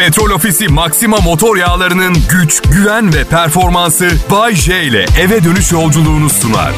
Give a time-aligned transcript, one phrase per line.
[0.00, 6.30] Petrol Ofisi Maxima motor yağlarının güç, güven ve performansı Bay J ile eve dönüş yolculuğunu
[6.30, 6.72] sunar.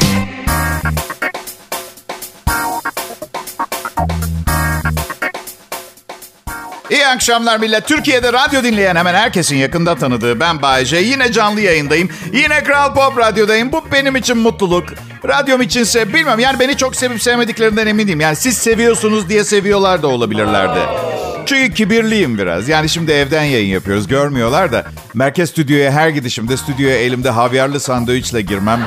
[6.89, 7.87] İyi akşamlar millet.
[7.87, 10.97] Türkiye'de radyo dinleyen hemen herkesin yakında tanıdığı ben Bayece.
[10.97, 12.09] Yine canlı yayındayım.
[12.33, 13.71] Yine Kral Pop Radyo'dayım.
[13.71, 14.85] Bu benim için mutluluk.
[15.27, 18.21] Radyom içinse bilmem yani beni çok sevip sevmediklerinden eminim.
[18.21, 21.12] Yani siz seviyorsunuz diye seviyorlar da olabilirlerdi.
[21.45, 22.69] Çünkü kibirliyim biraz.
[22.69, 24.07] Yani şimdi evden yayın yapıyoruz.
[24.07, 24.85] Görmüyorlar da.
[25.13, 28.79] Merkez stüdyoya her gidişimde stüdyoya elimde havyarlı sandviçle girmem.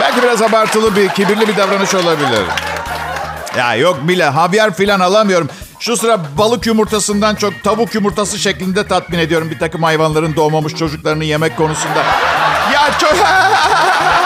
[0.00, 2.42] Belki biraz abartılı bir, kibirli bir davranış olabilir.
[3.58, 5.48] Ya yok bile havyar filan alamıyorum.
[5.78, 11.24] Şu sıra balık yumurtasından çok tavuk yumurtası şeklinde tatmin ediyorum bir takım hayvanların doğmamış çocuklarını
[11.24, 11.98] yemek konusunda.
[12.72, 13.14] Ya çok...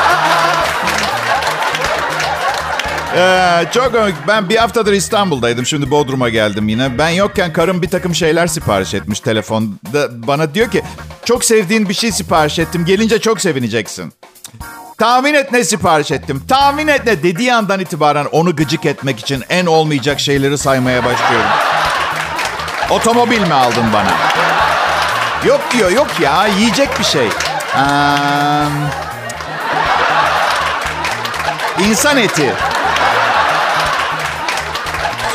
[3.17, 4.15] Ee, çok komik.
[4.29, 5.67] Ben bir haftadır İstanbul'daydım.
[5.67, 6.99] Şimdi Bodrum'a geldim yine.
[6.99, 10.27] Ben yokken karım bir takım şeyler sipariş etmiş telefonda.
[10.27, 10.83] Bana diyor ki
[11.25, 12.85] çok sevdiğin bir şey sipariş ettim.
[12.85, 14.13] Gelince çok sevineceksin.
[14.99, 16.43] Tahmin et ne sipariş ettim.
[16.49, 21.51] Tahmin et ne dediği andan itibaren onu gıcık etmek için en olmayacak şeyleri saymaya başlıyorum.
[22.91, 24.13] Otomobil mi aldın bana?
[25.47, 27.27] Yok diyor yok ya yiyecek bir şey.
[27.77, 27.81] Ee,
[31.89, 32.55] insan eti.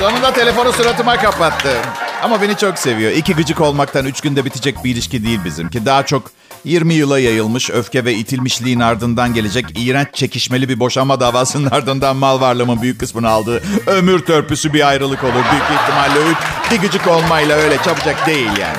[0.01, 1.77] Sonunda telefonu suratıma kapattı.
[2.23, 3.11] Ama beni çok seviyor.
[3.11, 5.85] İki gıcık olmaktan üç günde bitecek bir ilişki değil bizimki.
[5.85, 6.31] Daha çok
[6.63, 12.41] 20 yıla yayılmış öfke ve itilmişliğin ardından gelecek iğrenç çekişmeli bir boşanma davasının ardından mal
[12.41, 15.33] varlığımın büyük kısmını aldığı ömür törpüsü bir ayrılık olur.
[15.33, 16.35] Büyük ihtimalle
[16.71, 18.77] bir gıcık olmayla öyle çabucak değil yani.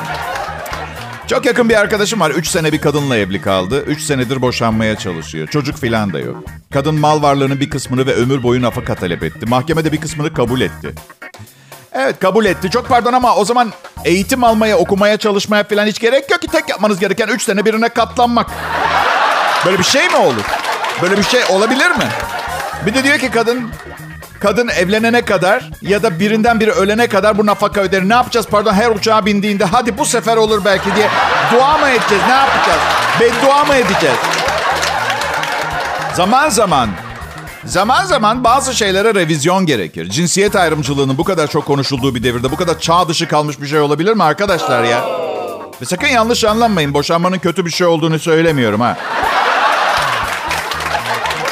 [1.33, 2.31] Çok yakın bir arkadaşım var.
[2.31, 3.85] 3 sene bir kadınla evli kaldı.
[3.87, 5.49] 3 senedir boşanmaya çalışıyor.
[5.49, 6.45] Çocuk filan da yok.
[6.73, 9.47] Kadın mal varlığının bir kısmını ve ömür boyu nafaka talep etti.
[9.47, 10.95] Mahkemede bir kısmını kabul etti.
[11.93, 12.71] Evet kabul etti.
[12.71, 13.73] Çok pardon ama o zaman
[14.05, 16.49] eğitim almaya, okumaya, çalışmaya falan hiç gerek yok ki.
[16.49, 18.51] Tek yapmanız gereken 3 sene birine katlanmak.
[19.67, 20.45] Böyle bir şey mi olur?
[21.03, 22.09] Böyle bir şey olabilir mi?
[22.87, 23.71] Bir de diyor ki kadın
[24.43, 28.09] kadın evlenene kadar ya da birinden biri ölene kadar bu nafaka öder.
[28.09, 31.09] Ne yapacağız pardon her uçağa bindiğinde hadi bu sefer olur belki diye
[31.53, 32.25] dua mı edeceğiz?
[32.27, 32.81] Ne yapacağız?
[33.21, 34.17] Beddua mı edeceğiz?
[36.15, 36.89] Zaman zaman
[37.65, 40.11] Zaman zaman bazı şeylere revizyon gerekir.
[40.11, 43.81] Cinsiyet ayrımcılığının bu kadar çok konuşulduğu bir devirde bu kadar çağ dışı kalmış bir şey
[43.81, 45.05] olabilir mi arkadaşlar ya?
[45.83, 46.95] Ve sakın yanlış anlamayın.
[46.95, 48.97] Boşanmanın kötü bir şey olduğunu söylemiyorum ha.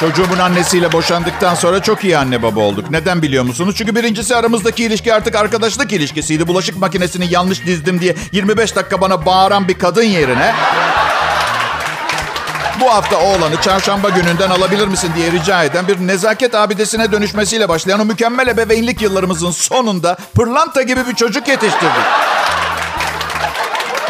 [0.01, 2.91] Çocuğumun annesiyle boşandıktan sonra çok iyi anne baba olduk.
[2.91, 3.75] Neden biliyor musunuz?
[3.77, 6.47] Çünkü birincisi aramızdaki ilişki artık arkadaşlık ilişkisiydi.
[6.47, 10.53] Bulaşık makinesini yanlış dizdim diye 25 dakika bana bağıran bir kadın yerine...
[12.81, 17.99] Bu hafta oğlanı çarşamba gününden alabilir misin diye rica eden bir nezaket abidesine dönüşmesiyle başlayan
[17.99, 22.05] o mükemmel ebeveynlik yıllarımızın sonunda pırlanta gibi bir çocuk yetiştirdik.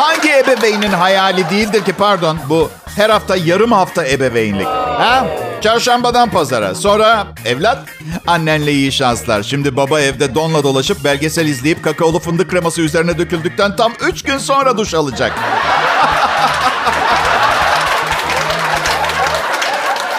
[0.01, 4.67] Hangi ebeveynin hayali değildir ki pardon bu her hafta yarım hafta ebeveynlik.
[4.67, 5.25] Ha?
[5.61, 6.75] Çarşambadan pazara.
[6.75, 7.79] Sonra evlat
[8.27, 9.43] annenle iyi şanslar.
[9.43, 14.37] Şimdi baba evde donla dolaşıp belgesel izleyip kakaolu fındık kreması üzerine döküldükten tam 3 gün
[14.37, 15.33] sonra duş alacak.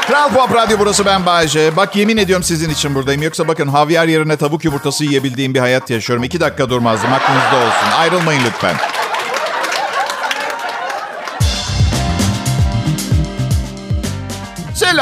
[0.06, 1.76] Kral Pop Radyo burası ben Bayece.
[1.76, 3.22] Bak yemin ediyorum sizin için buradayım.
[3.22, 6.25] Yoksa bakın havyar yerine tavuk yumurtası yiyebildiğim bir hayat yaşıyorum.
[6.25, 7.99] İki dakika durmazdım aklınızda olsun.
[7.99, 8.76] Ayrılmayın lütfen.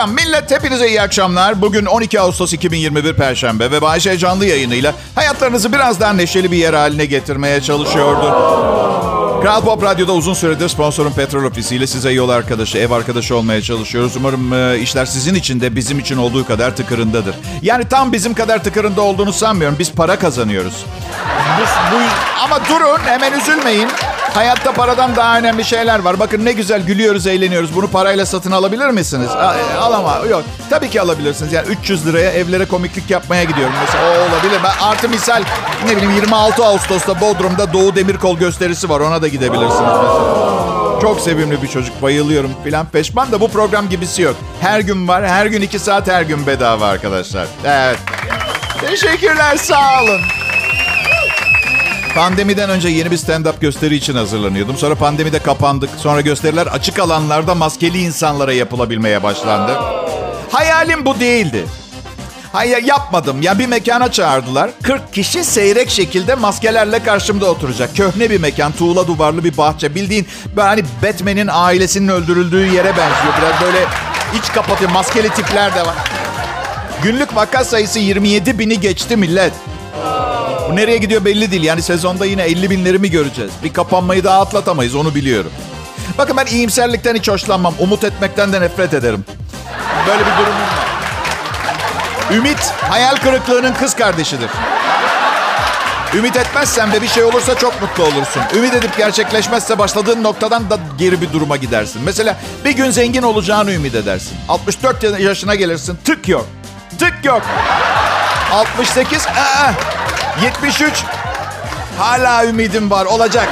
[0.00, 1.62] Selam millet, hepinize iyi akşamlar.
[1.62, 6.74] Bugün 12 Ağustos 2021 Perşembe ve Bayşe canlı yayınıyla hayatlarınızı biraz daha neşeli bir yer
[6.74, 8.24] haline getirmeye çalışıyordu.
[9.42, 13.62] Kral Pop Radyo'da uzun süredir sponsorun Petrol Ofisi ile size yol arkadaşı, ev arkadaşı olmaya
[13.62, 14.16] çalışıyoruz.
[14.16, 17.34] Umarım e, işler sizin için de bizim için olduğu kadar tıkırındadır.
[17.62, 19.76] Yani tam bizim kadar tıkırında olduğunu sanmıyorum.
[19.78, 20.84] Biz para kazanıyoruz.
[22.44, 23.88] Ama durun hemen üzülmeyin.
[24.34, 26.20] Hayatta paradan daha önemli şeyler var.
[26.20, 27.74] Bakın ne güzel gülüyoruz, eğleniyoruz.
[27.76, 29.28] Bunu parayla satın alabilir misiniz?
[29.30, 30.18] E, alama.
[30.30, 30.42] Yok.
[30.70, 31.52] Tabii ki alabilirsiniz.
[31.52, 33.74] Yani 300 liraya evlere komiklik yapmaya gidiyorum.
[33.86, 34.60] Mesela o olabilir.
[34.64, 35.42] Ben artı misal
[35.86, 39.00] ne bileyim 26 Ağustos'ta Bodrum'da Doğu Demirkol gösterisi var.
[39.00, 41.00] Ona da gidebilirsiniz mesela.
[41.02, 42.02] Çok sevimli bir çocuk.
[42.02, 42.86] Bayılıyorum filan.
[42.86, 44.36] Peşman da bu program gibisi yok.
[44.60, 45.26] Her gün var.
[45.28, 47.46] Her gün iki saat her gün bedava arkadaşlar.
[47.64, 47.98] Evet.
[48.80, 49.56] Teşekkürler.
[49.56, 50.20] Sağ olun.
[52.14, 54.76] Pandemiden önce yeni bir stand-up gösteri için hazırlanıyordum.
[54.76, 55.90] Sonra pandemide kapandık.
[55.96, 59.72] Sonra gösteriler açık alanlarda maskeli insanlara yapılabilmeye başlandı.
[60.52, 61.64] Hayalim bu değildi.
[62.52, 63.42] Hayır yapmadım.
[63.42, 64.70] Ya bir mekana çağırdılar.
[64.82, 67.96] 40 kişi seyrek şekilde maskelerle karşımda oturacak.
[67.96, 69.94] Köhne bir mekan, tuğla duvarlı bir bahçe.
[69.94, 70.26] Bildiğin
[70.56, 73.34] böyle hani Batman'in ailesinin öldürüldüğü yere benziyor.
[73.40, 73.84] Biraz böyle
[74.38, 74.90] iç kapatıyor.
[74.90, 75.94] Maskeli tipler de var.
[77.02, 79.52] Günlük vaka sayısı 27 bini geçti millet.
[80.70, 81.62] Bu nereye gidiyor belli değil.
[81.62, 83.50] Yani sezonda yine 50 binleri mi göreceğiz?
[83.64, 85.50] Bir kapanmayı daha atlatamayız onu biliyorum.
[86.18, 87.74] Bakın ben iyimserlikten hiç hoşlanmam.
[87.78, 89.24] Umut etmekten de nefret ederim.
[90.06, 92.36] Böyle bir durumum var.
[92.36, 94.50] Ümit hayal kırıklığının kız kardeşidir.
[96.14, 98.42] Ümit etmezsen ve bir şey olursa çok mutlu olursun.
[98.56, 102.02] Ümit edip gerçekleşmezse başladığın noktadan da geri bir duruma gidersin.
[102.04, 104.36] Mesela bir gün zengin olacağını ümit edersin.
[104.48, 106.46] 64 yaşına gelirsin tık yok.
[106.98, 107.42] Tık yok.
[108.52, 109.72] 68, aa,
[110.42, 111.04] 73.
[111.98, 113.48] Hala ümidim var olacak.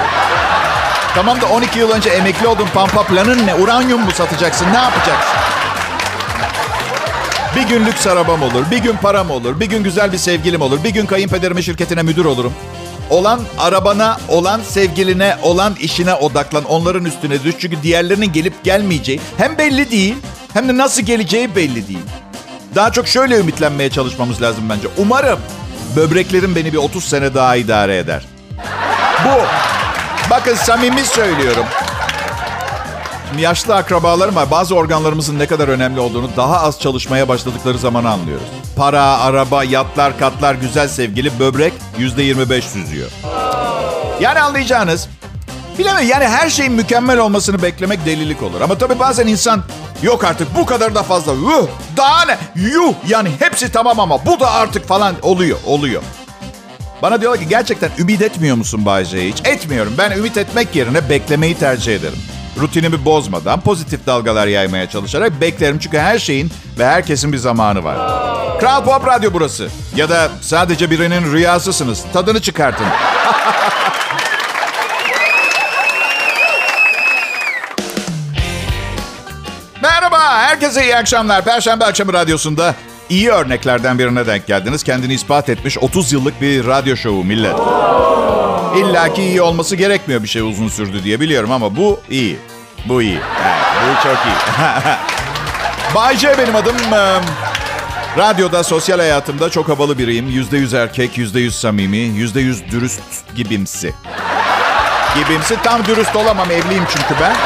[1.14, 3.54] Tamam da 12 yıl önce emekli oldun pampa planın ne?
[3.54, 4.66] Uranyum mu satacaksın?
[4.72, 5.38] Ne yapacaksın?
[7.56, 10.84] Bir gün lüks arabam olur, bir gün param olur, bir gün güzel bir sevgilim olur,
[10.84, 12.52] bir gün kayınpederimin şirketine müdür olurum.
[13.10, 16.64] Olan arabana, olan sevgiline, olan işine odaklan.
[16.64, 17.54] Onların üstüne düş.
[17.58, 20.14] Çünkü diğerlerinin gelip gelmeyeceği hem belli değil
[20.52, 22.04] hem de nasıl geleceği belli değil.
[22.74, 24.88] Daha çok şöyle ümitlenmeye çalışmamız lazım bence.
[24.98, 25.38] Umarım
[25.96, 28.22] böbreklerim beni bir 30 sene daha idare eder.
[29.24, 29.42] Bu.
[30.30, 31.64] Bakın samimi söylüyorum.
[33.28, 34.50] Şimdi yaşlı akrabalarım var.
[34.50, 38.46] Bazı organlarımızın ne kadar önemli olduğunu daha az çalışmaya başladıkları zaman anlıyoruz.
[38.76, 43.10] Para, araba, yatlar, katlar, güzel sevgili, böbrek yüzde 25 süzüyor.
[44.20, 45.08] Yani anlayacağınız,
[45.78, 48.60] bilemem yani her şeyin mükemmel olmasını beklemek delilik olur.
[48.60, 49.62] Ama tabii bazen insan
[50.02, 51.32] yok artık bu kadar da fazla.
[51.32, 52.38] Yuh, daha ne?
[52.54, 56.02] Yuh yani hepsi tamam ama bu da artık falan oluyor, oluyor.
[57.02, 59.40] Bana diyorlar ki gerçekten ümit etmiyor musun Bayce'ye hiç?
[59.44, 59.94] Etmiyorum.
[59.98, 62.18] Ben ümit etmek yerine beklemeyi tercih ederim
[62.60, 65.78] rutinimi bozmadan pozitif dalgalar yaymaya çalışarak beklerim.
[65.78, 67.96] Çünkü her şeyin ve herkesin bir zamanı var.
[68.60, 69.68] Kral Pop Radyo burası.
[69.96, 72.04] Ya da sadece birinin rüyasısınız.
[72.12, 72.86] Tadını çıkartın.
[80.58, 81.44] herkese iyi akşamlar.
[81.44, 82.74] Perşembe akşamı radyosunda
[83.08, 84.82] iyi örneklerden birine denk geldiniz.
[84.82, 87.54] Kendini ispat etmiş 30 yıllık bir radyo şovu millet.
[88.76, 92.38] İlla ki iyi olması gerekmiyor bir şey uzun sürdü diye biliyorum ama bu iyi.
[92.84, 93.18] Bu iyi.
[93.44, 94.34] Evet, bu çok iyi.
[95.94, 96.76] Bay J benim adım.
[98.18, 100.28] Radyoda, sosyal hayatımda çok havalı biriyim.
[100.28, 103.00] Yüzde yüz erkek, yüzde yüz samimi, yüzde yüz dürüst
[103.36, 103.94] gibimsi.
[105.14, 105.56] Gibimsi.
[105.62, 107.36] Tam dürüst olamam, evliyim çünkü ben.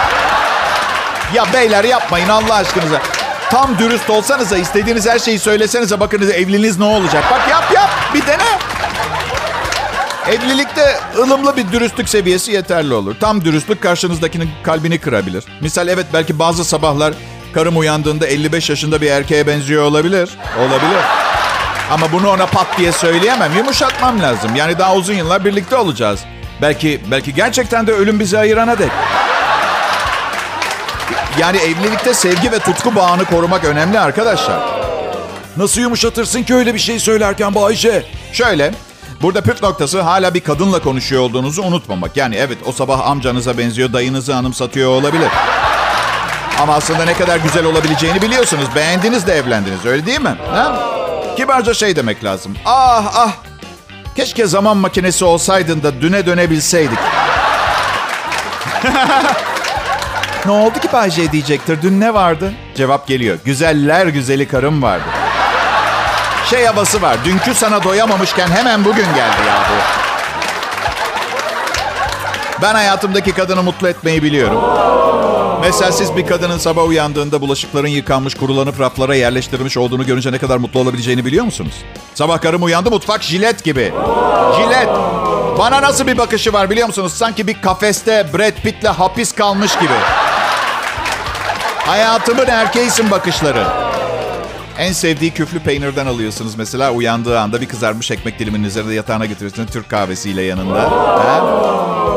[1.35, 3.03] Ya beyler yapmayın Allah aşkınıza.
[3.51, 7.25] Tam dürüst olsanıza, istediğiniz her şeyi söylesenize bakınız evliliğiniz ne olacak.
[7.31, 8.59] Bak yap yap, bir dene.
[10.29, 13.15] Evlilikte ılımlı bir dürüstlük seviyesi yeterli olur.
[13.21, 15.45] Tam dürüstlük karşınızdakinin kalbini kırabilir.
[15.61, 17.15] Misal evet belki bazı sabahlar
[17.55, 20.31] karım uyandığında 55 yaşında bir erkeğe benziyor olabilir.
[20.59, 21.03] Olabilir.
[21.91, 23.57] Ama bunu ona pat diye söyleyemem.
[23.57, 24.57] Yumuşatmam lazım.
[24.57, 26.21] Yani daha uzun yıllar birlikte olacağız.
[26.63, 28.91] Belki belki gerçekten de ölüm bizi ayırana dek.
[31.39, 34.61] Yani evlilikte sevgi ve tutku bağını korumak önemli arkadaşlar.
[35.57, 38.07] Nasıl yumuşatırsın ki öyle bir şey söylerken Bayşe?
[38.33, 38.73] Şöyle,
[39.23, 42.17] Burada püf noktası hala bir kadınla konuşuyor olduğunuzu unutmamak.
[42.17, 45.29] Yani evet o sabah amcanıza benziyor, dayınızı anımsatıyor olabilir.
[46.61, 48.65] Ama aslında ne kadar güzel olabileceğini biliyorsunuz.
[48.75, 50.37] Beğendiniz de evlendiniz öyle değil mi?
[50.51, 50.77] Ha?
[51.37, 52.57] Kibarca şey demek lazım.
[52.65, 53.33] Ah ah
[54.17, 56.99] keşke zaman makinesi olsaydın da düne dönebilseydik.
[60.47, 61.83] ne oldu ki Bayce diyecektir.
[61.83, 62.53] Dün ne vardı?
[62.75, 63.39] Cevap geliyor.
[63.45, 65.05] Güzeller güzeli karım vardı
[66.53, 67.17] şey havası var.
[67.25, 69.75] Dünkü sana doyamamışken hemen bugün geldi ya bu.
[72.63, 74.61] Ben hayatımdaki kadını mutlu etmeyi biliyorum.
[75.61, 80.57] Mesela siz bir kadının sabah uyandığında bulaşıkların yıkanmış, kurulanıp raflara yerleştirilmiş olduğunu görünce ne kadar
[80.57, 81.75] mutlu olabileceğini biliyor musunuz?
[82.15, 83.93] Sabah karım uyandı mutfak jilet gibi.
[84.57, 84.89] Jilet.
[85.59, 87.13] Bana nasıl bir bakışı var biliyor musunuz?
[87.13, 89.95] Sanki bir kafeste Brad Pitt'le hapis kalmış gibi.
[91.87, 93.65] Hayatımın erkeğisin bakışları.
[94.79, 96.93] En sevdiği küflü peynirden alıyorsunuz mesela.
[96.93, 99.71] Uyandığı anda bir kızarmış ekmek diliminin üzerinde yatağına götürüyorsunuz.
[99.71, 100.83] Türk kahvesiyle yanında.
[100.83, 101.41] Ha?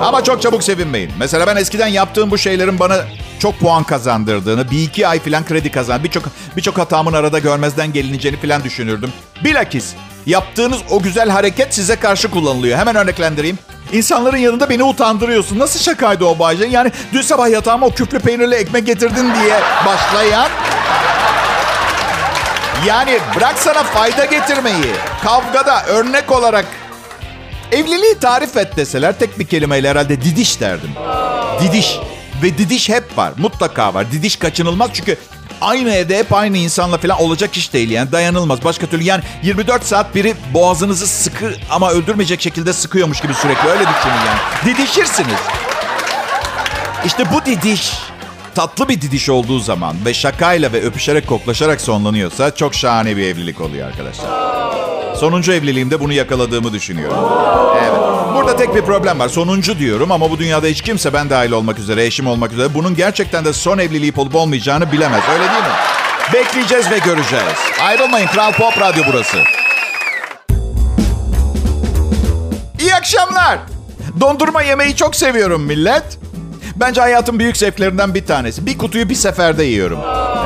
[0.02, 1.12] Ama çok çabuk sevinmeyin.
[1.20, 2.98] Mesela ben eskiden yaptığım bu şeylerin bana
[3.40, 6.24] çok puan kazandırdığını, bir iki ay falan kredi kazan, birçok
[6.58, 9.14] birçok hatamın arada görmezden gelineceğini falan düşünürdüm.
[9.44, 9.94] Bilakis
[10.26, 12.78] yaptığınız o güzel hareket size karşı kullanılıyor.
[12.78, 13.60] Hemen örneklendireyim.
[13.94, 15.60] İnsanların yanında beni utandırıyorsun.
[15.60, 16.66] Nasıl şakaydı o Bayce?
[16.66, 20.50] Yani dün sabah yatağıma o küflü peynirli ekmek getirdin diye başlayan
[22.86, 24.94] yani bırak sana fayda getirmeyi.
[25.24, 26.66] Kavgada örnek olarak
[27.72, 30.90] evliliği tarif et deseler tek bir kelimeyle herhalde didiş derdim.
[31.62, 32.00] Didiş.
[32.44, 33.32] Ve didiş hep var.
[33.38, 34.12] Mutlaka var.
[34.12, 35.18] Didiş kaçınılmaz çünkü
[35.66, 38.64] aynı evde hep aynı insanla falan olacak iş değil yani dayanılmaz.
[38.64, 43.80] Başka türlü yani 24 saat biri boğazınızı sıkı ama öldürmeyecek şekilde sıkıyormuş gibi sürekli öyle
[43.80, 44.40] düşünün yani.
[44.66, 45.40] Didişirsiniz.
[47.06, 47.94] İşte bu didiş
[48.56, 53.62] tatlı bir didiş olduğu zaman ve şakayla ve öpüşerek koklaşarak sonlanıyorsa çok şahane bir evlilik
[53.62, 54.30] oluyor arkadaşlar.
[55.16, 57.18] Sonuncu evliliğimde bunu yakaladığımı düşünüyorum.
[57.84, 57.95] Evet.
[58.46, 59.30] Burada tek bir problem var.
[59.30, 62.96] Sonuncu diyorum ama bu dünyada hiç kimse ben dahil olmak üzere, eşim olmak üzere bunun
[62.96, 65.22] gerçekten de son evliliği olup olmayacağını bilemez.
[65.34, 65.70] Öyle değil mi?
[66.34, 67.58] Bekleyeceğiz ve göreceğiz.
[67.82, 68.28] Ayrılmayın.
[68.28, 69.38] Kral Pop Radyo burası.
[72.80, 73.60] İyi akşamlar.
[74.20, 76.20] Dondurma yemeyi çok seviyorum millet.
[76.76, 78.66] Bence hayatın büyük zevklerinden bir tanesi.
[78.66, 80.00] Bir kutuyu bir seferde yiyorum.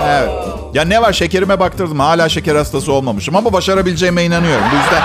[0.10, 0.29] Evet.
[0.74, 2.00] Ya ne var şekerime baktırdım.
[2.00, 4.65] Hala şeker hastası olmamışım ama başarabileceğime inanıyorum.
[4.72, 5.01] Bu yüzden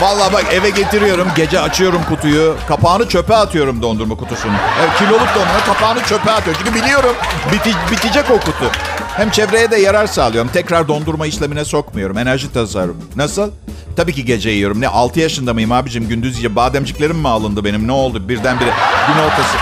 [0.00, 1.28] Vallahi bak eve getiriyorum.
[1.36, 2.56] Gece açıyorum kutuyu.
[2.68, 4.52] Kapağını çöpe atıyorum dondurma kutusunu.
[4.80, 6.62] Evet, kiloluk dondurma kapağını çöpe atıyorum.
[6.64, 7.14] Çünkü biliyorum
[7.52, 8.70] biti, bitecek o kutu.
[9.16, 10.50] Hem çevreye de yarar sağlıyorum.
[10.52, 12.18] Tekrar dondurma işlemine sokmuyorum.
[12.18, 12.96] Enerji tasarruf.
[13.16, 13.50] Nasıl?
[13.96, 14.80] Tabii ki gece yiyorum.
[14.80, 16.08] Ne 6 yaşında mıyım abicim?
[16.08, 17.88] Gündüz yiye bademciklerim mi alındı benim?
[17.88, 18.28] Ne oldu?
[18.28, 18.70] Birdenbire
[19.08, 19.56] gün ortası.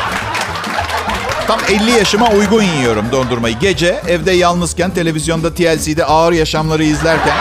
[1.47, 3.59] Tam 50 yaşıma uygun yiyorum dondurmayı.
[3.59, 7.37] Gece evde yalnızken televizyonda TLC'de ağır yaşamları izlerken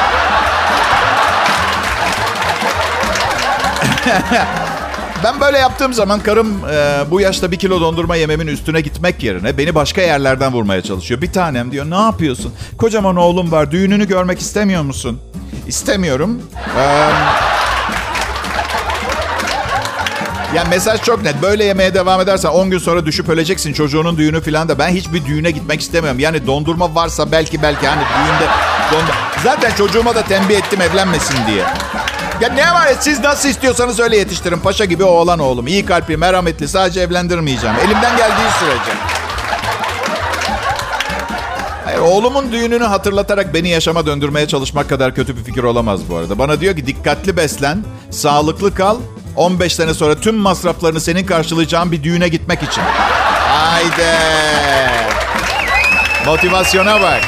[5.24, 9.58] ben böyle yaptığım zaman karım e, bu yaşta bir kilo dondurma yememin üstüne gitmek yerine
[9.58, 11.22] beni başka yerlerden vurmaya çalışıyor.
[11.22, 12.54] Bir tanem diyor ne yapıyorsun?
[12.78, 15.20] Kocaman oğlum var düğününü görmek istemiyor musun?
[15.68, 16.42] İstemiyorum.
[16.78, 17.10] Ee,
[20.56, 21.42] ya mesaj çok net.
[21.42, 23.74] Böyle yemeye devam edersen 10 gün sonra düşüp öleceksin.
[23.74, 24.80] Çocuğunun düğünü falan da.
[24.80, 26.20] Ben hiçbir düğüne gitmek istemiyorum.
[26.20, 28.52] Yani dondurma varsa belki belki hani düğünde
[28.92, 29.16] dondurma.
[29.44, 31.64] Zaten çocuğuma da tembih ettim evlenmesin diye.
[32.42, 34.60] Ya ne var ya siz nasıl istiyorsanız öyle yetiştirin.
[34.60, 35.68] Paşa gibi oğlan oğlum.
[35.68, 36.68] İyi kalpli, merhametli.
[36.68, 37.76] Sadece evlendirmeyeceğim.
[37.76, 38.92] Elimden geldiği sürece.
[41.86, 46.40] Hayır, oğlumun düğününü hatırlatarak beni yaşama döndürmeye çalışmak kadar kötü bir fikir olamaz bu arada.
[46.40, 48.98] Bana diyor ki dikkatli beslen, sağlıklı kal.
[49.36, 52.82] 15 sene sonra tüm masraflarını senin karşılayacağın bir düğüne gitmek için.
[53.48, 54.18] Haydi.
[56.26, 57.22] Motivasyona bak.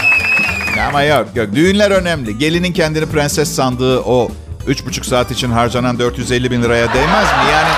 [0.88, 1.48] Ama yok yok.
[1.56, 2.38] Düğünler önemli.
[2.38, 4.32] Gelinin kendini prenses sandığı o
[4.68, 7.52] üç buçuk saat için harcanan 450 bin liraya değmez mi?
[7.52, 7.70] Yani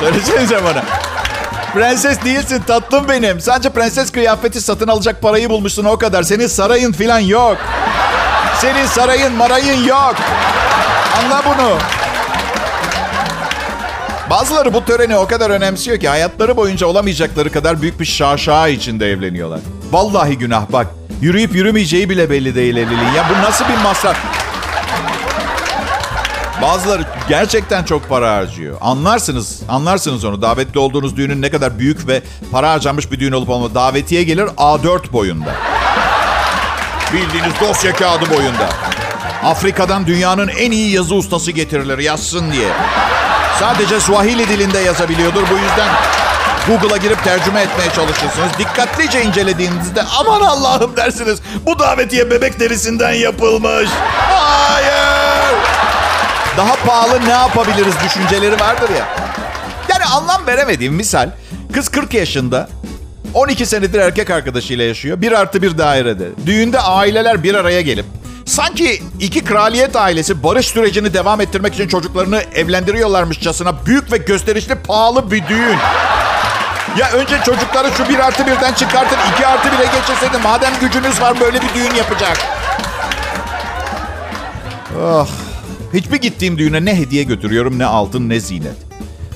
[0.00, 0.82] söylesenize bana.
[1.74, 3.40] Prenses değilsin tatlım benim.
[3.40, 6.22] Sadece prenses kıyafeti satın alacak parayı bulmuşsun o kadar.
[6.22, 7.56] Senin sarayın filan yok.
[8.60, 10.14] Senin sarayın marayın yok.
[11.18, 11.78] Anla bunu.
[14.30, 19.10] Bazıları bu töreni o kadar önemsiyor ki hayatları boyunca olamayacakları kadar büyük bir şaşa içinde
[19.10, 19.60] evleniyorlar.
[19.90, 20.86] Vallahi günah bak.
[21.20, 23.12] Yürüyüp yürümeyeceği bile belli değil evliliğin.
[23.16, 24.16] Ya bu nasıl bir masraf?
[26.62, 28.76] Bazıları gerçekten çok para harcıyor.
[28.80, 30.42] Anlarsınız, anlarsınız onu.
[30.42, 32.22] Davetli olduğunuz düğünün ne kadar büyük ve
[32.52, 33.74] para harcanmış bir düğün olup olmadığı.
[33.74, 35.50] Davetiye gelir A4 boyunda.
[37.12, 38.68] Bildiğiniz dosya kağıdı boyunda.
[39.44, 42.68] Afrika'dan dünyanın en iyi yazı ustası getirilir yazsın diye.
[43.60, 45.42] Sadece Swahili dilinde yazabiliyordur.
[45.50, 45.88] Bu yüzden
[46.68, 48.50] Google'a girip tercüme etmeye çalışırsınız.
[48.58, 51.38] Dikkatlice incelediğinizde aman Allah'ım dersiniz.
[51.66, 53.90] Bu davetiye bebek derisinden yapılmış.
[54.28, 55.07] Hayır.
[56.58, 59.08] Daha pahalı ne yapabiliriz düşünceleri vardır ya.
[59.88, 61.30] Yani anlam veremediğim misal.
[61.74, 62.68] Kız 40 yaşında.
[63.34, 65.20] 12 senedir erkek arkadaşıyla yaşıyor.
[65.20, 66.28] Bir artı bir dairede.
[66.46, 68.04] Düğünde aileler bir araya gelip
[68.44, 75.30] Sanki iki kraliyet ailesi barış sürecini devam ettirmek için çocuklarını evlendiriyorlarmışçasına büyük ve gösterişli pahalı
[75.30, 75.76] bir düğün.
[76.98, 80.42] Ya önce çocukları şu bir artı birden çıkartın iki artı bire geçirseydin.
[80.42, 82.38] Madem gücünüz var böyle bir düğün yapacak.
[85.02, 85.28] Oh.
[85.94, 88.76] Hiçbir gittiğim düğüne ne hediye götürüyorum ne altın ne zinet.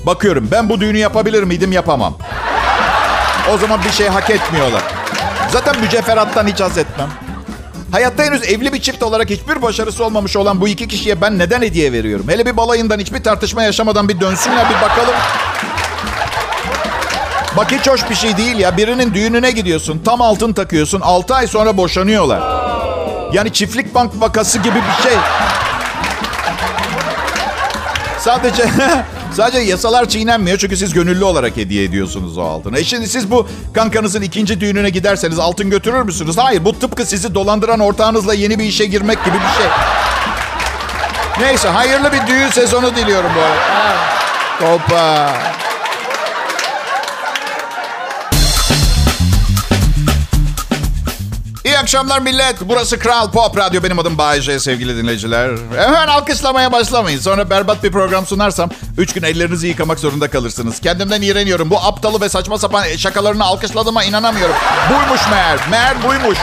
[0.05, 2.17] Bakıyorum ben bu düğünü yapabilir miydim yapamam.
[3.53, 4.83] O zaman bir şey hak etmiyorlar.
[5.51, 7.09] Zaten mücevherattan hiç haz etmem.
[7.91, 11.61] Hayatta henüz evli bir çift olarak hiçbir başarısı olmamış olan bu iki kişiye ben neden
[11.61, 12.25] hediye veriyorum?
[12.29, 15.15] Hele bir balayından hiçbir tartışma yaşamadan bir dönsünler bir bakalım.
[17.57, 18.77] Bak hiç hoş bir şey değil ya.
[18.77, 20.01] Birinin düğününe gidiyorsun.
[20.05, 21.01] Tam altın takıyorsun.
[21.01, 22.41] 6 ay sonra boşanıyorlar.
[23.33, 25.17] Yani çiftlik bank vakası gibi bir şey.
[28.23, 28.63] Sadece
[29.33, 32.79] sadece yasalar çiğnenmiyor çünkü siz gönüllü olarak hediye ediyorsunuz o altını.
[32.79, 36.37] E şimdi siz bu kankanızın ikinci düğününe giderseniz altın götürür müsünüz?
[36.37, 39.71] Hayır bu tıpkı sizi dolandıran ortağınızla yeni bir işe girmek gibi bir şey.
[41.39, 44.73] Neyse hayırlı bir düğün sezonu diliyorum bu arada.
[44.73, 45.29] Hoppa.
[51.93, 52.55] Akşamlar millet.
[52.61, 53.83] Burası Kral Pop Radyo.
[53.83, 55.51] Benim adım Bayece sevgili dinleyiciler.
[55.75, 57.19] Hemen alkışlamaya başlamayın.
[57.19, 60.79] Sonra berbat bir program sunarsam 3 gün ellerinizi yıkamak zorunda kalırsınız.
[60.79, 61.69] Kendimden iğreniyorum.
[61.69, 64.55] Bu aptalı ve saçma sapan şakalarını alkışladığıma inanamıyorum.
[64.89, 65.59] Buymuş meğer.
[65.71, 66.37] Meğer buymuş.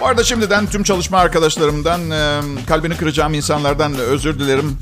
[0.00, 2.00] Bu arada şimdiden tüm çalışma arkadaşlarımdan,
[2.66, 4.78] kalbini kıracağım insanlardan özür dilerim.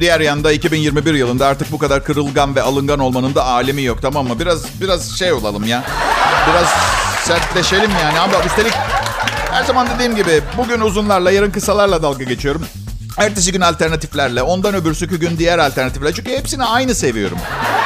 [0.00, 4.26] Diğer yanda 2021 yılında artık bu kadar kırılgan ve alıngan olmanın da alemi yok tamam
[4.26, 4.38] mı?
[4.38, 5.84] Biraz biraz şey olalım ya.
[6.50, 6.68] Biraz
[7.24, 8.20] sertleşelim yani.
[8.20, 8.72] Abi üstelik
[9.52, 12.64] Her zaman dediğim gibi bugün uzunlarla, yarın kısalarla dalga geçiyorum.
[13.18, 16.14] Ertesi gün alternatiflerle, ondan öbürsü gün diğer alternatiflerle.
[16.14, 17.38] Çünkü hepsini aynı seviyorum.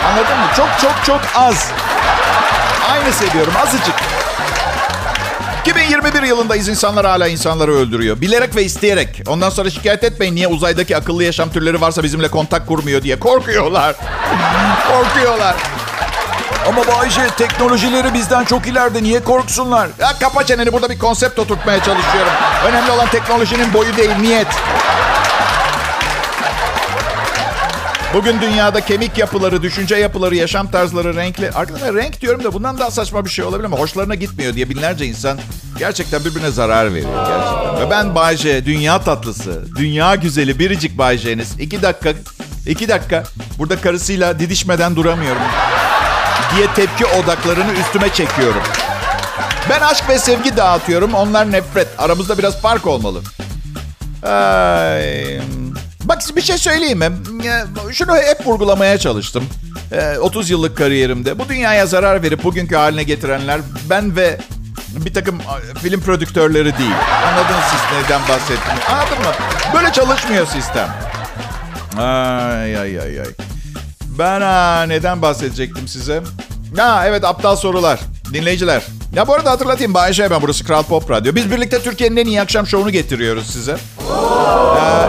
[0.06, 0.46] Anladın mı?
[0.56, 1.70] Çok çok çok az.
[2.90, 3.94] Aynı seviyorum, azıcık.
[5.60, 6.68] 2021 yılındayız.
[6.68, 8.20] insanlar hala insanları öldürüyor.
[8.20, 9.22] Bilerek ve isteyerek.
[9.28, 13.18] Ondan sonra şikayet etmeyin niye uzaydaki akıllı yaşam türleri varsa bizimle kontak kurmuyor diye.
[13.20, 13.96] Korkuyorlar.
[14.88, 15.56] Korkuyorlar.
[16.68, 19.02] Ama Bayce teknolojileri bizden çok ileride.
[19.02, 19.88] Niye korksunlar?
[19.98, 22.32] Ya kapa çeneni burada bir konsept oturtmaya çalışıyorum.
[22.66, 24.46] Önemli olan teknolojinin boyu değil niyet.
[28.14, 31.50] Bugün dünyada kemik yapıları, düşünce yapıları, yaşam tarzları, renkli...
[31.50, 33.76] Arkadaşlar renk diyorum da bundan daha saçma bir şey olabilir mi?
[33.76, 35.38] Hoşlarına gitmiyor diye binlerce insan
[35.78, 37.80] gerçekten birbirine zarar veriyor gerçekten.
[37.80, 41.60] Ve ben Bayce, dünya tatlısı, dünya güzeli, biricik Bayce'niz.
[41.60, 42.12] İki dakika,
[42.66, 43.22] iki dakika
[43.58, 45.42] burada karısıyla didişmeden duramıyorum.
[46.56, 48.62] Diye tepki odaklarını üstüme çekiyorum.
[49.70, 51.88] Ben aşk ve sevgi dağıtıyorum, onlar nefret.
[51.98, 53.20] Aramızda biraz fark olmalı.
[54.22, 55.40] Ay...
[56.04, 57.10] Bak bir şey söyleyeyim mi?
[57.92, 59.44] Şunu hep vurgulamaya çalıştım.
[60.20, 61.38] 30 yıllık kariyerimde.
[61.38, 64.38] Bu dünyaya zarar verip bugünkü haline getirenler ben ve
[64.88, 65.40] bir takım
[65.82, 66.94] film prodüktörleri değil.
[67.26, 68.84] Anladınız siz neden bahsettiğimi.
[68.92, 69.32] Anladın mı?
[69.74, 70.88] Böyle çalışmıyor sistem.
[71.98, 73.26] Ay ay ay ay.
[74.18, 76.22] Ben ha, neden bahsedecektim size?
[76.76, 78.00] Ha evet aptal sorular.
[78.32, 78.82] Dinleyiciler.
[79.14, 81.34] Ya bu arada hatırlatayım Bayşe ben burası Kral Pop Radyo.
[81.34, 83.76] Biz birlikte Türkiye'nin en iyi akşam şovunu getiriyoruz size.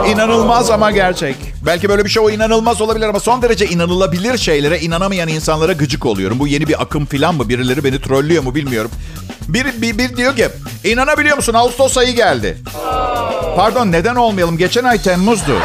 [0.07, 1.35] Ee, inanılmaz ama gerçek.
[1.65, 6.39] Belki böyle bir şey inanılmaz olabilir ama son derece inanılabilir şeylere inanamayan insanlara gıcık oluyorum.
[6.39, 7.49] Bu yeni bir akım falan mı?
[7.49, 8.91] Birileri beni trollüyor mu bilmiyorum.
[9.47, 10.47] Bir, bir, bir diyor ki
[10.83, 12.57] inanabiliyor musun Ağustos ayı geldi.
[13.55, 14.57] Pardon neden olmayalım?
[14.57, 15.57] Geçen ay Temmuz'du.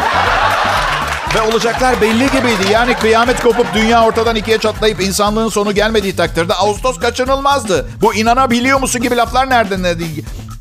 [1.34, 2.72] Ve olacaklar belli gibiydi.
[2.72, 7.86] Yani kıyamet kopup dünya ortadan ikiye çatlayıp insanlığın sonu gelmediği takdirde Ağustos kaçınılmazdı.
[8.02, 9.82] Bu inanabiliyor musun gibi laflar nereden?
[9.82, 9.94] Ne?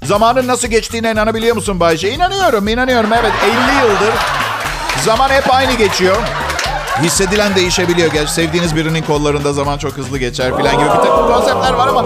[0.03, 2.11] Zamanın nasıl geçtiğine inanabiliyor musun Bayce?
[2.11, 3.13] İnanıyorum, inanıyorum.
[3.13, 4.13] Evet 50 yıldır
[5.05, 6.17] zaman hep aynı geçiyor.
[7.01, 8.11] Hissedilen değişebiliyor.
[8.13, 12.05] Gerçi sevdiğiniz birinin kollarında zaman çok hızlı geçer falan gibi bir takım konseptler var ama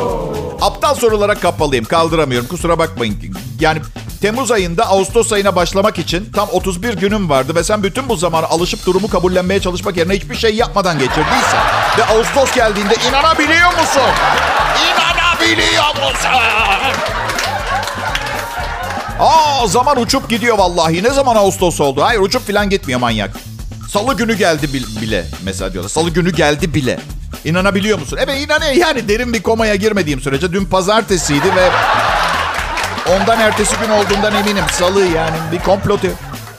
[0.62, 1.86] aptal sorulara kapalıyım.
[1.86, 2.48] Kaldıramıyorum.
[2.48, 3.18] Kusura bakmayın.
[3.60, 3.82] Yani
[4.22, 8.46] Temmuz ayında Ağustos ayına başlamak için tam 31 günüm vardı ve sen bütün bu zamanı
[8.46, 11.62] alışıp durumu kabullenmeye çalışmak yerine hiçbir şey yapmadan geçirdiysen
[11.98, 14.02] ve Ağustos geldiğinde inanabiliyor musun?
[14.92, 16.30] İnanabiliyor musun?
[19.20, 21.04] Aa zaman uçup gidiyor vallahi.
[21.04, 22.02] Ne zaman Ağustos oldu?
[22.02, 23.32] Hayır uçup falan gitmiyor manyak.
[23.90, 25.90] Salı günü geldi bile mesela diyorlar.
[25.90, 27.00] Salı günü geldi bile.
[27.46, 28.18] İnanabiliyor musun?
[28.22, 28.72] Evet inanıyor.
[28.72, 31.70] Yani derin bir komaya girmediğim sürece dün pazartesiydi ve
[33.10, 34.64] ondan ertesi gün olduğundan eminim.
[34.72, 35.98] Salı yani bir komplo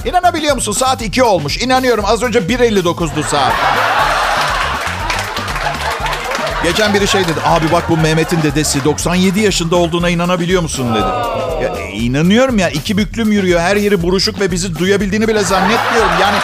[0.05, 0.73] İnanabiliyor musun?
[0.73, 1.59] Saat 2 olmuş.
[1.59, 2.05] İnanıyorum.
[2.05, 3.53] Az önce 1.59'du saat.
[6.63, 7.41] Geçen biri şey dedi.
[7.45, 11.05] Abi bak bu Mehmet'in dedesi 97 yaşında olduğuna inanabiliyor musun dedi.
[11.65, 12.69] Ya, e, inanıyorum ya.
[12.69, 13.61] iki büklüm yürüyor.
[13.61, 16.13] Her yeri buruşuk ve bizi duyabildiğini bile zannetmiyorum.
[16.21, 16.37] Yani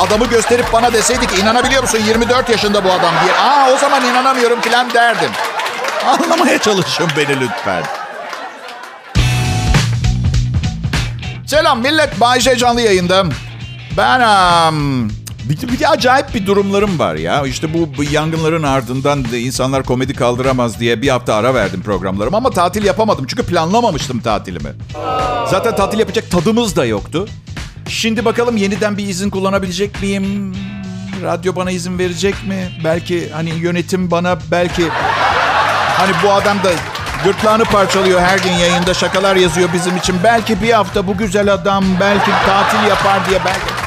[0.00, 3.34] adamı gösterip bana deseydik inanabiliyor musun 24 yaşında bu adam diye.
[3.34, 5.30] Aa o zaman inanamıyorum filan derdim.
[6.06, 8.05] Anlamaya çalışın beni lütfen.
[11.46, 12.20] Selam millet.
[12.20, 13.24] Bayşe canlı yayında.
[13.96, 15.08] Ben um,
[15.44, 17.46] bir, bir de acayip bir durumlarım var ya.
[17.46, 22.34] İşte bu, bu yangınların ardından insanlar komedi kaldıramaz diye bir hafta ara verdim programlarım.
[22.34, 24.70] Ama tatil yapamadım çünkü planlamamıştım tatilimi.
[25.50, 27.28] Zaten tatil yapacak tadımız da yoktu.
[27.88, 30.56] Şimdi bakalım yeniden bir izin kullanabilecek miyim?
[31.22, 32.70] Radyo bana izin verecek mi?
[32.84, 34.88] Belki hani yönetim bana belki...
[35.96, 36.70] Hani bu adam da
[37.24, 40.16] gırtlağını parçalıyor her gün yayında şakalar yazıyor bizim için.
[40.24, 43.86] Belki bir hafta bu güzel adam belki tatil yapar diye belki...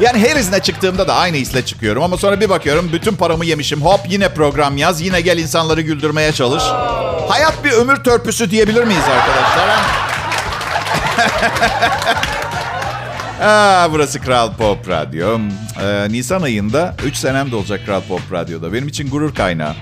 [0.00, 2.02] Yani her izne çıktığımda da aynı hisle çıkıyorum.
[2.02, 3.82] Ama sonra bir bakıyorum bütün paramı yemişim.
[3.82, 5.00] Hop yine program yaz.
[5.00, 6.62] Yine gel insanları güldürmeye çalış.
[7.28, 9.68] Hayat bir ömür törpüsü diyebilir miyiz arkadaşlar?
[13.42, 15.38] Aa, burası Kral Pop Radyo.
[15.82, 18.72] Ee, Nisan ayında 3 senem de olacak Kral Pop Radyo'da.
[18.72, 19.74] Benim için gurur kaynağı.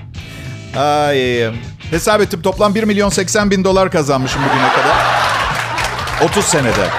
[0.77, 1.51] Ay,
[1.91, 4.95] hesap ettim toplam 1 milyon 80 bin dolar kazanmışım bugüne kadar.
[6.29, 6.89] 30 senede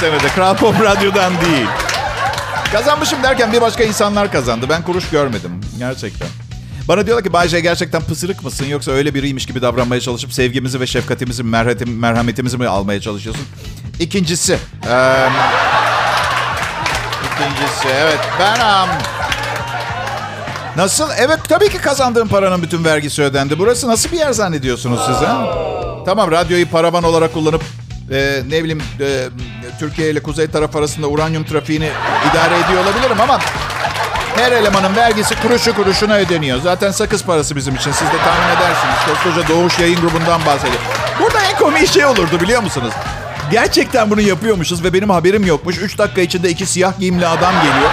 [0.00, 0.28] senede.
[0.28, 1.66] Kral Pop Radyo'dan değil.
[2.72, 4.66] Kazanmışım derken bir başka insanlar kazandı.
[4.68, 5.60] Ben kuruş görmedim.
[5.78, 6.28] Gerçekten.
[6.88, 10.86] Bana diyorlar ki Bayce gerçekten pısırık mısın yoksa öyle biriymiş gibi davranmaya çalışıp sevgimizi ve
[10.86, 13.46] şefkatimizi, merhametim, merhametimizi mi almaya çalışıyorsun?
[14.00, 14.58] İkincisi.
[14.88, 15.28] Ee,
[17.26, 18.60] ikincisi evet ben...
[18.60, 18.88] Um,
[20.76, 21.08] nasıl?
[21.18, 23.58] Evet tabii ki kazandığım paranın bütün vergisi ödendi.
[23.58, 25.46] Burası nasıl bir yer zannediyorsunuz siz ha?
[26.06, 27.62] Tamam radyoyu paravan olarak kullanıp
[28.10, 29.28] e, ne bileyim e,
[29.78, 31.88] Türkiye ile kuzey taraf arasında uranyum trafiğini
[32.30, 33.38] idare ediyor olabilirim ama
[34.36, 36.60] Her elemanın vergisi kuruşu kuruşuna ödeniyor.
[36.62, 37.92] Zaten sakız parası bizim için.
[37.92, 38.96] Siz de tahmin edersiniz.
[39.06, 40.82] Koskoca Doğuş Yayın Grubu'ndan bahsediyor.
[41.20, 42.92] Burada en komik şey olurdu biliyor musunuz?
[43.50, 45.78] Gerçekten bunu yapıyormuşuz ve benim haberim yokmuş.
[45.78, 47.90] Üç dakika içinde iki siyah giyimli adam geliyor.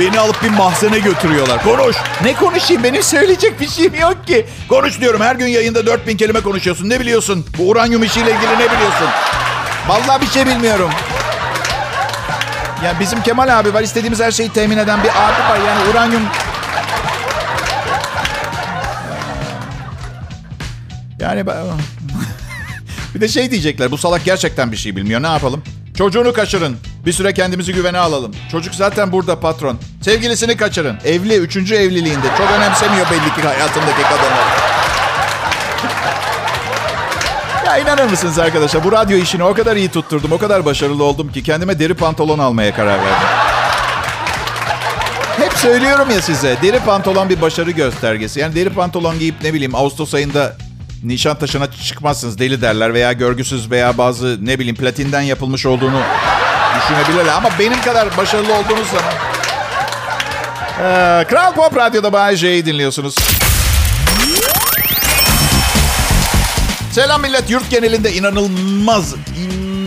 [0.00, 1.64] Beni alıp bir mahzene götürüyorlar.
[1.64, 1.96] Konuş.
[2.22, 2.84] Ne konuşayım?
[2.84, 4.46] Benim söyleyecek bir şeyim yok ki.
[4.68, 5.20] Konuş diyorum.
[5.20, 6.88] Her gün yayında 4000 kelime konuşuyorsun.
[6.88, 7.46] Ne biliyorsun?
[7.58, 9.08] Bu uranyum işiyle ilgili ne biliyorsun?
[9.88, 10.90] Vallahi bir şey bilmiyorum.
[12.84, 13.82] Yani bizim Kemal abi var.
[13.82, 15.58] istediğimiz her şeyi temin eden bir abi var.
[15.66, 16.22] Yani uranyum...
[21.20, 21.56] Yani ben...
[23.14, 23.90] bir de şey diyecekler.
[23.90, 25.22] Bu salak gerçekten bir şey bilmiyor.
[25.22, 25.62] Ne yapalım?
[25.98, 26.76] Çocuğunu kaçırın.
[27.06, 28.32] Bir süre kendimizi güvene alalım.
[28.52, 29.78] Çocuk zaten burada patron.
[30.02, 30.98] Sevgilisini kaçırın.
[31.04, 32.26] Evli, üçüncü evliliğinde.
[32.38, 34.76] Çok önemsemiyor belli ki hayatındaki kadınları.
[37.66, 38.84] ya inanır mısınız arkadaşlar?
[38.84, 42.38] Bu radyo işini o kadar iyi tutturdum, o kadar başarılı oldum ki kendime deri pantolon
[42.38, 43.28] almaya karar verdim.
[45.36, 48.40] Hep söylüyorum ya size, deri pantolon bir başarı göstergesi.
[48.40, 50.56] Yani deri pantolon giyip ne bileyim Ağustos ayında
[51.06, 56.00] Nişantaşı'na çıkmazsınız deli derler veya görgüsüz veya bazı ne bileyim platinden yapılmış olduğunu
[56.78, 57.32] düşünebilirler.
[57.32, 59.14] Ama benim kadar başarılı olduğunuz zaman...
[60.78, 63.14] Ee, Kral Pop Radyo'da Bay J'yi dinliyorsunuz.
[66.92, 67.50] Selam millet.
[67.50, 69.14] Yurt genelinde inanılmaz,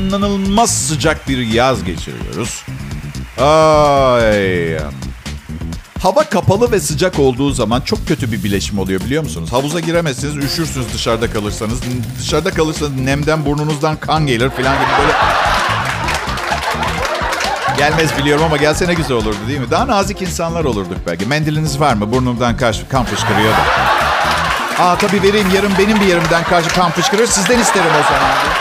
[0.08, 2.66] inanılmaz sıcak bir yaz geçiriyoruz.
[3.38, 4.78] Ay.
[6.02, 9.54] Hava kapalı ve sıcak olduğu zaman çok kötü bir bileşim oluyor biliyor musunuz?
[9.54, 11.80] Havuza giremezsiniz, üşürsünüz dışarıda kalırsanız.
[12.20, 15.14] Dışarıda kalırsanız nemden burnunuzdan kan gelir falan gibi böyle...
[17.78, 19.72] Gelmez biliyorum ama gelse ne güzel olurdu değil mi?
[19.72, 21.26] Daha nazik insanlar olurduk belki.
[21.26, 22.12] Mendiliniz var mı?
[22.12, 23.64] Burnumdan karşı kan fışkırıyor da.
[24.84, 27.28] Aa tabii vereyim yarım benim bir yerimden karşı kan fışkırır.
[27.28, 28.59] Sizden isterim o zaman.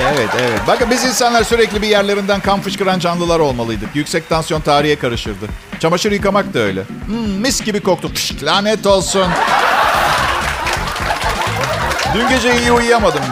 [0.00, 0.60] Evet evet.
[0.66, 3.88] Bakın biz insanlar sürekli bir yerlerinden kan fışkıran canlılar olmalıydık.
[3.96, 5.46] Yüksek tansiyon tarihe karışırdı.
[5.80, 6.82] Çamaşır yıkamak da öyle.
[7.06, 8.12] Hmm, mis gibi koktu.
[8.12, 9.26] Pişt, lanet olsun.
[12.14, 13.22] Dün gece iyi uyuyamadım.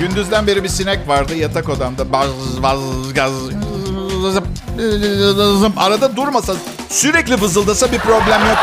[0.00, 2.12] Gündüzden beri bir sinek vardı yatak odamda.
[2.12, 2.28] Baz
[2.62, 2.78] baz
[3.14, 3.32] gaz.
[5.76, 6.52] Arada durmasa
[6.88, 8.58] sürekli vızıldasa bir problem yok.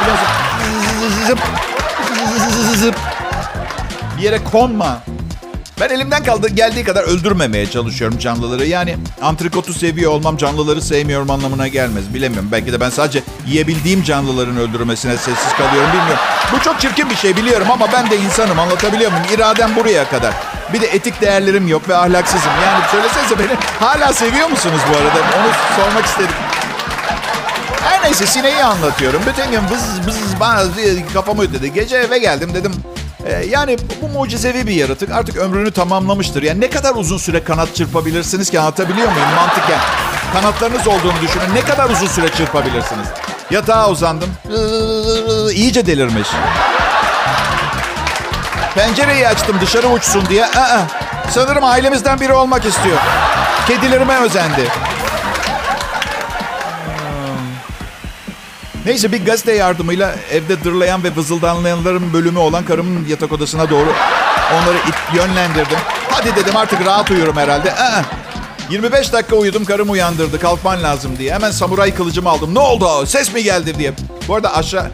[4.17, 4.99] Bir yere konma.
[5.81, 8.65] Ben elimden kaldı geldiği kadar öldürmemeye çalışıyorum canlıları.
[8.65, 12.13] Yani antrikotu seviyor olmam canlıları sevmiyorum anlamına gelmez.
[12.13, 12.49] Bilemiyorum.
[12.51, 16.23] Belki de ben sadece yiyebildiğim canlıların öldürmesine sessiz kalıyorum bilmiyorum.
[16.53, 19.25] Bu çok çirkin bir şey biliyorum ama ben de insanım anlatabiliyor muyum?
[19.33, 20.33] İradem buraya kadar.
[20.73, 22.51] Bir de etik değerlerim yok ve ahlaksızım.
[22.65, 25.19] Yani söylesenize beni hala seviyor musunuz bu arada?
[25.19, 26.35] Onu sormak istedim.
[27.83, 29.21] Her neyse sineği anlatıyorum.
[29.27, 30.67] Bütün gün vız vız baz
[31.13, 31.73] kafamı ötedi.
[31.73, 32.73] Gece eve geldim dedim
[33.49, 36.43] yani bu mucizevi bir yaratık artık ömrünü tamamlamıştır.
[36.43, 39.79] Yani ne kadar uzun süre kanat çırpabilirsiniz ki anlatabiliyor muyum mantıken?
[40.33, 41.55] Kanatlarınız olduğunu düşünün.
[41.55, 43.07] Ne kadar uzun süre çırpabilirsiniz?
[43.51, 44.29] Yatağa uzandım.
[45.51, 46.27] İyice delirmiş.
[48.75, 50.45] Pencereyi açtım dışarı uçsun diye.
[50.45, 50.81] Aa,
[51.31, 52.97] sanırım ailemizden biri olmak istiyor.
[53.67, 54.67] Kedilerime özendi.
[58.87, 63.93] Neyse bir gazete yardımıyla evde dırlayan ve vızıldanlayanların bölümü olan karımın yatak odasına doğru
[64.53, 65.77] onları it, yönlendirdim.
[66.11, 67.73] Hadi dedim artık rahat uyuyorum herhalde.
[67.73, 68.01] Aa,
[68.69, 71.33] 25 dakika uyudum karım uyandırdı kalkman lazım diye.
[71.33, 72.55] Hemen samuray kılıcımı aldım.
[72.55, 73.93] Ne oldu ses mi geldi diye.
[74.27, 74.91] Bu arada aşağı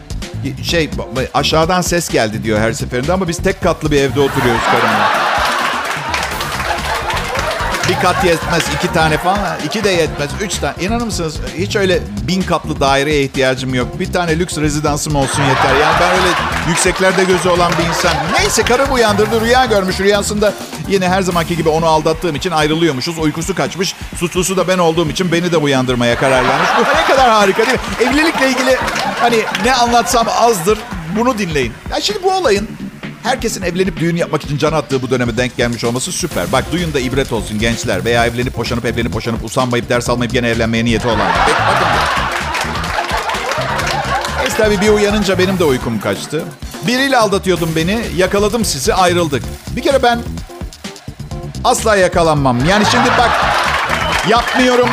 [0.62, 0.90] şey
[1.34, 5.33] aşağıdan ses geldi diyor her seferinde ama biz tek katlı bir evde oturuyoruz karımla.
[7.88, 9.38] Bir kat yetmez, iki tane falan.
[9.64, 10.74] iki de yetmez, üç tane.
[10.80, 11.36] İnanır mısınız?
[11.58, 14.00] Hiç öyle bin katlı daireye ihtiyacım yok.
[14.00, 15.74] Bir tane lüks rezidansım olsun yeter.
[15.82, 16.28] Yani ben öyle
[16.68, 18.12] yükseklerde gözü olan bir insan.
[18.38, 20.00] Neyse karım uyandırdı, rüya görmüş.
[20.00, 20.52] Rüyasında
[20.88, 23.18] yine her zamanki gibi onu aldattığım için ayrılıyormuşuz.
[23.18, 23.94] Uykusu kaçmış.
[24.16, 26.68] Suçlusu da ben olduğum için beni de uyandırmaya karar vermiş.
[26.78, 28.08] Bu ne kadar harika değil mi?
[28.08, 28.76] Evlilikle ilgili
[29.20, 30.78] hani ne anlatsam azdır.
[31.16, 31.72] Bunu dinleyin.
[31.90, 32.68] Ya şimdi bu olayın
[33.24, 36.52] Herkesin evlenip düğün yapmak için can attığı bu döneme denk gelmiş olması süper.
[36.52, 40.48] Bak duyun da ibret olsun gençler veya evlenip boşanıp evlenip boşanıp usanmayıp ders almayıp gene
[40.48, 41.18] evlenmeye niyeti olan.
[41.18, 41.86] Bakın
[44.38, 46.44] Neyse tabii bir uyanınca benim de uykum kaçtı.
[46.86, 49.42] Biriyle aldatıyordum beni, yakaladım sizi, ayrıldık.
[49.76, 50.20] Bir kere ben
[51.64, 52.64] asla yakalanmam.
[52.68, 53.30] Yani şimdi bak
[54.28, 54.88] yapmıyorum.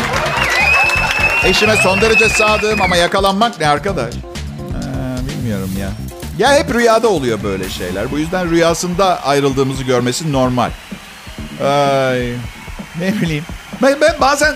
[1.46, 4.13] Eşime son derece sadığım ama yakalanmak ne arkadaş?
[4.15, 6.11] Ee, bilmiyorum ya.
[6.41, 8.12] Ya hep rüyada oluyor böyle şeyler.
[8.12, 10.69] Bu yüzden rüyasında ayrıldığımızı görmesi normal.
[11.63, 12.34] Ay,
[12.99, 13.43] ne bileyim.
[13.82, 14.56] Ben, ben bazen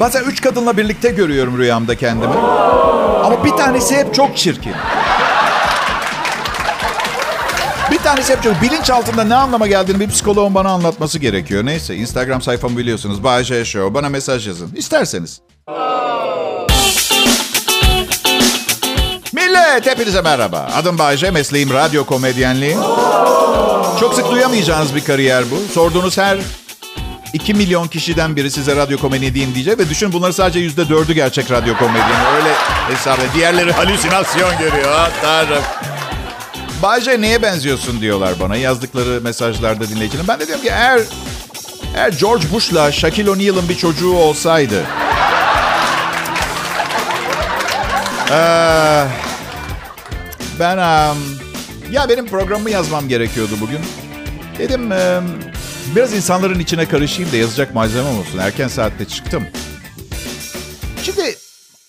[0.00, 2.34] bazen üç kadınla birlikte görüyorum rüyamda kendimi.
[3.24, 4.72] Ama bir tanesi hep çok çirkin.
[7.90, 8.62] Bir tanesi hep çok...
[8.62, 11.66] Bilinç altında ne anlama geldiğini bir psikoloğun bana anlatması gerekiyor.
[11.66, 13.24] Neyse Instagram sayfamı biliyorsunuz.
[13.24, 13.94] Bay J Show.
[13.94, 14.72] Bana mesaj yazın.
[14.76, 15.40] İsterseniz.
[19.82, 20.68] Evet, hepinize merhaba.
[20.76, 22.76] Adım Bayce, mesleğim radyo komedyenliği.
[24.00, 25.72] Çok sık duyamayacağınız bir kariyer bu.
[25.72, 26.38] Sorduğunuz her
[27.32, 31.50] 2 milyon kişiden biri size radyo komedyen diyecek ve düşün bunları sadece yüzde dördü gerçek
[31.50, 32.26] radyo komedyeni.
[32.36, 32.54] Öyle
[32.88, 33.28] hesap et.
[33.34, 34.92] Diğerleri halüsinasyon görüyor.
[34.92, 35.62] Ha, tanrım.
[36.82, 40.28] Bayce neye benziyorsun diyorlar bana yazdıkları mesajlarda dinleyicilerim.
[40.28, 41.00] Ben de diyorum ki eğer,
[41.96, 44.82] eğer George Bush'la Shaquille O'Neal'ın bir çocuğu olsaydı...
[48.30, 49.29] Ee,
[50.60, 50.76] ben...
[50.78, 51.18] Um,
[51.92, 53.80] ya benim programımı yazmam gerekiyordu bugün.
[54.58, 55.24] Dedim um,
[55.96, 58.38] biraz insanların içine karışayım da yazacak malzemem olsun.
[58.38, 59.46] Erken saatte çıktım.
[61.02, 61.36] Şimdi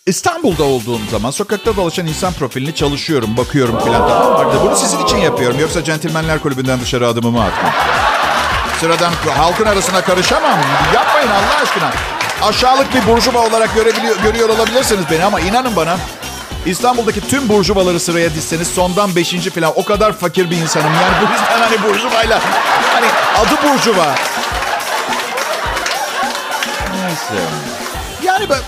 [0.05, 4.61] İstanbul'da olduğum zaman sokakta dolaşan insan profilini çalışıyorum, bakıyorum falan tamam mı?
[4.65, 5.59] Bunu sizin için yapıyorum.
[5.59, 7.73] Yoksa Centilmenler Kulübü'nden dışarı adımımı atmam.
[8.79, 10.59] Sıradan halkın arasına karışamam.
[10.93, 11.91] Yapmayın Allah aşkına.
[12.41, 15.97] Aşağılık bir burjuva olarak görebiliyor, görüyor olabilirsiniz beni ama inanın bana
[16.65, 20.93] İstanbul'daki tüm burjuvaları sıraya dizseniz sondan beşinci falan o kadar fakir bir insanım.
[20.93, 22.41] Yani bu yüzden hani burjuvayla
[22.93, 23.05] hani
[23.37, 24.15] adı burjuva.
[26.95, 27.43] Neyse.
[28.23, 28.59] Yani ben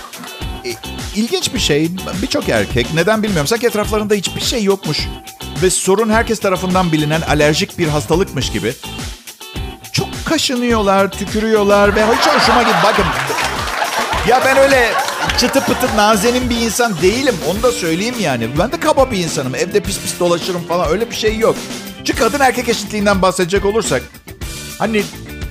[1.14, 1.90] ilginç bir şey.
[2.22, 3.46] Birçok erkek neden bilmiyorum.
[3.46, 4.98] Sanki etraflarında hiçbir şey yokmuş.
[5.62, 8.74] Ve sorun herkes tarafından bilinen alerjik bir hastalıkmış gibi.
[9.92, 12.76] Çok kaşınıyorlar, tükürüyorlar ve hiç hoşuma gitti.
[12.84, 13.04] Bakın
[14.28, 14.92] ya ben öyle
[15.38, 17.34] çıtı pıtı nazenin bir insan değilim.
[17.50, 18.48] Onu da söyleyeyim yani.
[18.58, 19.54] Ben de kaba bir insanım.
[19.54, 20.88] Evde pis pis dolaşırım falan.
[20.88, 21.56] Öyle bir şey yok.
[22.04, 24.02] Çünkü kadın erkek eşitliğinden bahsedecek olursak.
[24.78, 25.02] Hani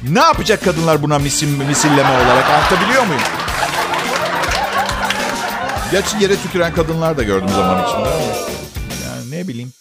[0.10, 3.22] ne yapacak kadınlar buna misim, misilleme olarak anlatabiliyor muyum?
[5.92, 8.10] Gerçi yere tüküren kadınlar da gördüm zaman içinde.
[9.06, 9.74] Yani ne bileyim.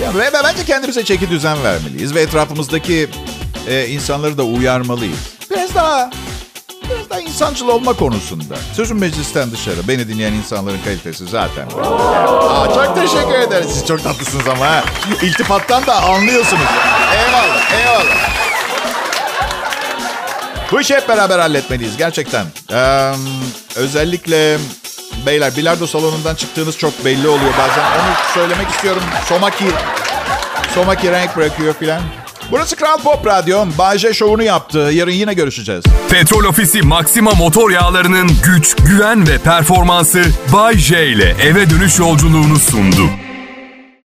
[0.00, 2.14] Ya, ve bence kendimize çeki düzen vermeliyiz.
[2.14, 3.08] Ve etrafımızdaki
[3.68, 5.18] e, insanları da uyarmalıyız.
[5.50, 6.10] Biraz daha
[7.28, 8.54] insancıl olma konusunda.
[8.76, 9.88] Sözüm meclisten dışarı.
[9.88, 11.66] Beni dinleyen insanların kalitesi zaten.
[11.66, 13.70] Aa, çok teşekkür ederiz.
[13.72, 14.84] Siz çok tatlısınız ama ha.
[15.22, 16.62] İltifattan da anlıyorsunuz.
[17.18, 18.28] Eyvallah, eyvallah.
[20.72, 22.46] Bu işi hep beraber halletmeliyiz gerçekten.
[22.72, 23.12] Ee,
[23.76, 24.58] özellikle
[25.26, 27.82] beyler bilardo salonundan çıktığınız çok belli oluyor bazen.
[27.84, 29.02] Onu söylemek istiyorum.
[29.28, 29.64] Somaki,
[30.74, 32.00] Somaki renk bırakıyor filan.
[32.50, 33.66] Burası Kral Pop Radyo.
[33.78, 34.78] Bayce şovunu yaptı.
[34.78, 35.84] Yarın yine görüşeceğiz.
[36.10, 42.58] Petrol Ofisi Maxima motor yağlarının güç, güven ve performansı Bay J ile eve dönüş yolculuğunu
[42.58, 43.10] sundu.